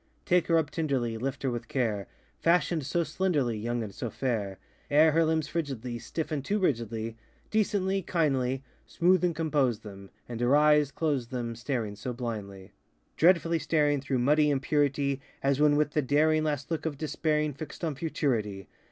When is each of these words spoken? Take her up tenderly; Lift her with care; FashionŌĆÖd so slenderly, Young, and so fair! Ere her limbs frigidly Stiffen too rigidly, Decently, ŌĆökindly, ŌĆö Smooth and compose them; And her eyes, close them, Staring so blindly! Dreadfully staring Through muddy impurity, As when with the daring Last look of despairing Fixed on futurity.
Take 0.25 0.47
her 0.47 0.57
up 0.57 0.71
tenderly; 0.71 1.15
Lift 1.19 1.43
her 1.43 1.51
with 1.51 1.67
care; 1.67 2.07
FashionŌĆÖd 2.43 2.85
so 2.85 3.03
slenderly, 3.03 3.55
Young, 3.59 3.83
and 3.83 3.93
so 3.93 4.09
fair! 4.09 4.57
Ere 4.89 5.11
her 5.11 5.23
limbs 5.23 5.47
frigidly 5.47 5.99
Stiffen 5.99 6.41
too 6.41 6.57
rigidly, 6.57 7.17
Decently, 7.51 8.01
ŌĆökindly, 8.01 8.61
ŌĆö 8.61 8.61
Smooth 8.87 9.23
and 9.23 9.35
compose 9.35 9.81
them; 9.81 10.09
And 10.27 10.41
her 10.41 10.55
eyes, 10.55 10.89
close 10.89 11.27
them, 11.27 11.53
Staring 11.55 11.95
so 11.95 12.13
blindly! 12.13 12.71
Dreadfully 13.15 13.59
staring 13.59 14.01
Through 14.01 14.17
muddy 14.17 14.49
impurity, 14.49 15.21
As 15.43 15.59
when 15.59 15.75
with 15.75 15.91
the 15.91 16.01
daring 16.01 16.43
Last 16.45 16.71
look 16.71 16.87
of 16.87 16.97
despairing 16.97 17.53
Fixed 17.53 17.83
on 17.83 17.93
futurity. 17.93 18.67